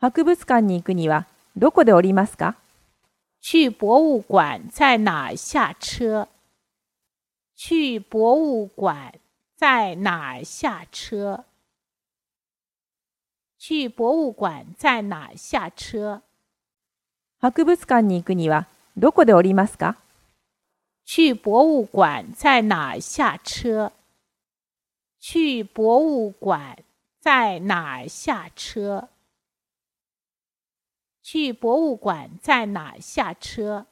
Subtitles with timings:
[0.00, 1.26] 博物館に行くには
[1.56, 2.54] どこで降りますか？
[3.40, 6.28] 去博物馆在哪儿下车？
[7.56, 9.14] 去博物馆
[9.56, 11.44] 在哪儿下车？
[13.58, 16.22] 去博物馆在哪儿下车？
[17.40, 19.96] 博物館に行くにはどこで降りますか？
[21.04, 23.90] 去博物馆在哪儿下车？
[25.18, 26.76] 去博物馆
[27.20, 29.08] 在哪儿下车？
[31.30, 33.88] 去博物馆在哪下车？